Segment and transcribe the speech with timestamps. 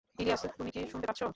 [0.19, 1.21] ইলিয়াস, তুমি কি শুনতে পাচ্ছ?